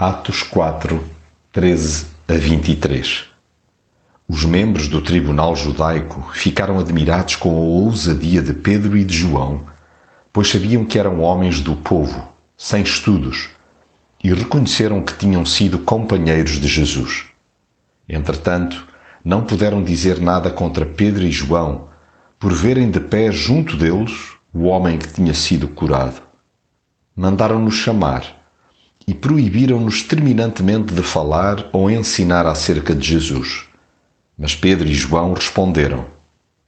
Atos 0.00 0.44
4, 0.44 1.04
13 1.50 2.06
a 2.28 2.34
23 2.34 3.24
Os 4.28 4.44
membros 4.44 4.86
do 4.86 5.02
tribunal 5.02 5.56
judaico 5.56 6.30
ficaram 6.32 6.78
admirados 6.78 7.34
com 7.34 7.56
a 7.56 7.58
ousadia 7.58 8.40
de 8.40 8.54
Pedro 8.54 8.96
e 8.96 9.02
de 9.02 9.16
João, 9.16 9.64
pois 10.32 10.50
sabiam 10.50 10.84
que 10.84 11.00
eram 11.00 11.18
homens 11.18 11.60
do 11.60 11.74
povo, 11.74 12.28
sem 12.56 12.84
estudos, 12.84 13.48
e 14.22 14.32
reconheceram 14.32 15.02
que 15.02 15.18
tinham 15.18 15.44
sido 15.44 15.80
companheiros 15.80 16.60
de 16.60 16.68
Jesus. 16.68 17.24
Entretanto, 18.08 18.86
não 19.24 19.42
puderam 19.42 19.82
dizer 19.82 20.20
nada 20.20 20.48
contra 20.48 20.86
Pedro 20.86 21.24
e 21.24 21.32
João, 21.32 21.88
por 22.38 22.52
verem 22.52 22.88
de 22.88 23.00
pé 23.00 23.32
junto 23.32 23.76
deles 23.76 24.34
o 24.54 24.66
homem 24.66 24.96
que 24.96 25.12
tinha 25.12 25.34
sido 25.34 25.66
curado. 25.66 26.22
Mandaram-nos 27.16 27.74
chamar 27.74 28.37
e 29.08 29.14
proibiram-nos 29.14 30.02
terminantemente 30.02 30.92
de 30.92 31.02
falar 31.02 31.66
ou 31.72 31.90
ensinar 31.90 32.46
acerca 32.46 32.94
de 32.94 33.08
Jesus. 33.08 33.64
Mas 34.38 34.54
Pedro 34.54 34.86
e 34.86 34.92
João 34.92 35.32
responderam: 35.32 36.04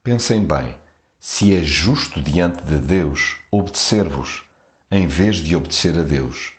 Pensem 0.02 0.42
bem, 0.42 0.78
se 1.18 1.54
é 1.54 1.62
justo 1.62 2.18
diante 2.22 2.62
de 2.62 2.78
Deus 2.78 3.36
obedecer-vos, 3.50 4.44
em 4.90 5.06
vez 5.06 5.36
de 5.36 5.54
obedecer 5.54 5.98
a 5.98 6.02
Deus. 6.02 6.54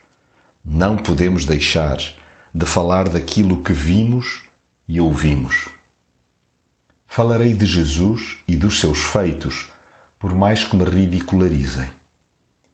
Não 0.64 0.98
podemos 0.98 1.46
deixar 1.46 1.98
de 2.54 2.66
falar 2.68 3.10
daquilo 3.10 3.64
que 3.64 3.74
vimos 3.74 4.44
e 4.88 5.02
ouvimos. 5.02 5.68
Falarei 7.08 7.56
de 7.56 7.66
Jesus 7.66 8.38
e 8.48 8.56
dos 8.56 8.80
seus 8.80 9.00
feitos, 9.00 9.70
por 10.20 10.36
mais 10.36 10.64
que 10.64 10.76
me 10.76 10.84
ridicularizem. 10.84 11.90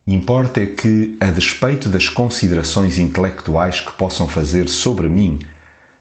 Importa 0.09 0.61
é 0.61 0.65
que, 0.65 1.17
a 1.19 1.25
despeito 1.25 1.89
das 1.89 2.07
considerações 2.07 2.97
intelectuais 2.97 3.81
que 3.81 3.91
possam 3.91 4.25
fazer 4.25 4.69
sobre 4.69 5.09
mim, 5.09 5.39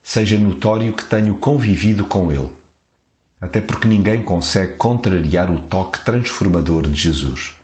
seja 0.01 0.39
notório 0.39 0.93
que 0.93 1.05
tenho 1.05 1.35
convivido 1.39 2.05
com 2.05 2.31
ele. 2.31 2.53
Até 3.41 3.61
porque 3.61 3.89
ninguém 3.89 4.23
consegue 4.23 4.75
contrariar 4.75 5.51
o 5.51 5.63
toque 5.63 6.05
transformador 6.05 6.87
de 6.87 6.95
Jesus. 6.95 7.57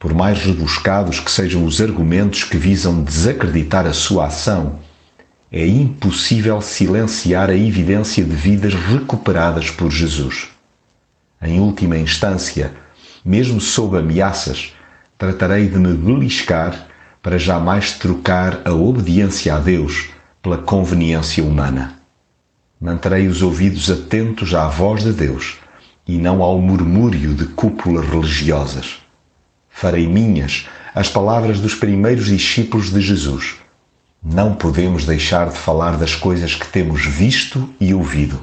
Por 0.00 0.12
mais 0.12 0.40
rebuscados 0.40 1.20
que 1.20 1.30
sejam 1.30 1.64
os 1.64 1.80
argumentos 1.80 2.42
que 2.42 2.56
visam 2.56 3.04
desacreditar 3.04 3.86
a 3.86 3.92
sua 3.92 4.26
ação, 4.26 4.80
é 5.52 5.64
impossível 5.64 6.60
silenciar 6.60 7.50
a 7.50 7.54
evidência 7.54 8.24
de 8.24 8.34
vidas 8.34 8.74
recuperadas 8.74 9.70
por 9.70 9.92
Jesus. 9.92 10.48
Em 11.40 11.60
última 11.60 11.96
instância, 11.96 12.72
mesmo 13.24 13.60
sob 13.60 13.96
ameaças, 13.96 14.72
tratarei 15.22 15.68
de 15.68 15.78
me 15.78 15.94
beliscar 15.94 16.88
para 17.22 17.38
jamais 17.38 17.92
trocar 17.92 18.60
a 18.64 18.72
obediência 18.72 19.54
a 19.54 19.58
Deus 19.60 20.10
pela 20.42 20.58
conveniência 20.58 21.44
humana. 21.44 21.94
Manterei 22.80 23.28
os 23.28 23.40
ouvidos 23.40 23.88
atentos 23.88 24.52
à 24.52 24.66
voz 24.66 25.04
de 25.04 25.12
Deus 25.12 25.58
e 26.08 26.18
não 26.18 26.42
ao 26.42 26.58
murmúrio 26.58 27.34
de 27.34 27.46
cúpulas 27.46 28.04
religiosas. 28.04 28.96
Farei 29.70 30.08
minhas 30.08 30.66
as 30.92 31.08
palavras 31.08 31.60
dos 31.60 31.76
primeiros 31.76 32.26
discípulos 32.26 32.90
de 32.90 33.00
Jesus. 33.00 33.54
Não 34.20 34.56
podemos 34.56 35.04
deixar 35.04 35.50
de 35.50 35.56
falar 35.56 35.96
das 35.96 36.16
coisas 36.16 36.56
que 36.56 36.66
temos 36.66 37.06
visto 37.06 37.72
e 37.78 37.94
ouvido. 37.94 38.40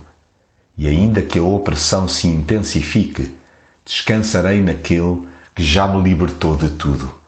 E 0.77 0.87
ainda 0.87 1.21
que 1.21 1.39
a 1.39 1.43
opressão 1.43 2.07
se 2.07 2.25
intensifique, 2.25 3.35
descansarei 3.83 4.61
naquele 4.61 5.27
que 5.59 5.65
já 5.65 5.85
me 5.85 6.01
libertou 6.01 6.55
de 6.55 6.69
tudo. 6.69 7.18